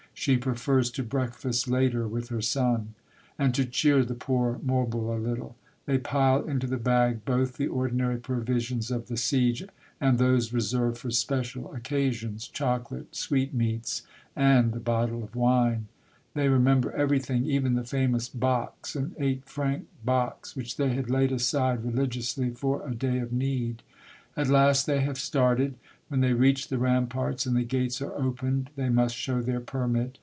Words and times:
She 0.13 0.37
prefers 0.37 0.91
to 0.91 1.03
breakfast 1.03 1.67
later 1.67 2.07
with 2.07 2.29
her 2.29 2.43
son. 2.43 2.93
And 3.39 3.55
to 3.55 3.65
cheer 3.65 4.05
the 4.05 4.13
poor 4.13 4.59
mobile 4.61 5.11
a 5.11 5.17
httle, 5.17 5.55
they 5.87 5.97
pile 5.97 6.43
into 6.47 6.67
the 6.67 6.77
bag 6.77 7.25
both 7.25 7.57
the 7.57 7.65
ordinary 7.65 8.19
provisions 8.19 8.91
of 8.91 9.07
the 9.07 9.17
siege 9.17 9.63
and 9.99 10.19
those 10.19 10.53
reserved 10.53 10.99
for 10.99 11.09
special 11.09 11.73
occasions, 11.73 12.47
chocolate, 12.47 13.15
sweetmeats, 13.15 14.03
and 14.35 14.75
a 14.75 14.79
bottle 14.79 15.23
of 15.23 15.35
wine; 15.35 15.87
they 16.35 16.49
remember 16.49 16.91
everything, 16.91 17.47
even 17.47 17.73
the 17.73 17.83
famous 17.83 18.29
box, 18.29 18.95
an 18.95 19.15
eight 19.17 19.43
franc 19.45 19.87
box, 20.05 20.55
which 20.55 20.77
they 20.77 20.89
had 20.93 21.09
laid 21.09 21.31
aside 21.31 21.81
religi 21.81 22.17
ously 22.17 22.51
for 22.51 22.87
a 22.87 22.93
day 22.93 23.17
of 23.17 23.33
need. 23.33 23.81
At 24.37 24.49
last 24.49 24.85
they 24.85 25.01
have 25.01 25.17
started. 25.17 25.75
When 26.07 26.19
they 26.19 26.33
reach 26.33 26.67
the 26.67 26.77
ramparts, 26.77 27.45
and 27.45 27.55
the 27.55 27.63
gates 27.63 28.01
are 28.01 28.13
opened, 28.15 28.69
they 28.75 28.89
must 28.89 29.15
show 29.15 29.41
their 29.41 29.61
permit. 29.61 30.17